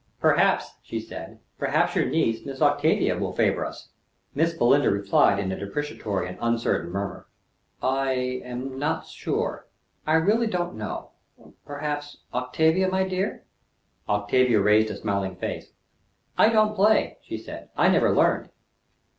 "Perhaps," 0.19 0.77
she 0.81 0.99
said, 0.99 1.37
"perhaps 1.59 1.93
your 1.95 2.07
niece, 2.07 2.43
Miss 2.43 2.59
Octavia, 2.59 3.15
will 3.19 3.33
favor 3.33 3.63
us." 3.63 3.89
Miss 4.33 4.51
Belinda 4.51 4.89
replied 4.89 5.37
in 5.37 5.51
a 5.51 5.59
deprecatory 5.59 6.27
and 6.27 6.39
uncertain 6.41 6.89
murmur. 6.89 7.27
"I 7.83 8.13
am 8.43 8.79
not 8.79 9.05
sure. 9.05 9.67
I 10.07 10.13
really 10.15 10.47
don't 10.47 10.73
know. 10.73 11.11
Perhaps 11.67 12.17
Octavia, 12.33 12.87
my 12.87 13.03
dear." 13.07 13.45
Octavia 14.09 14.59
raised 14.59 14.89
a 14.89 14.97
smiling 14.97 15.35
face. 15.35 15.71
"I 16.35 16.49
don't 16.49 16.73
play," 16.73 17.19
she 17.21 17.37
said. 17.37 17.69
"I 17.77 17.87
never 17.89 18.11
learned." 18.11 18.49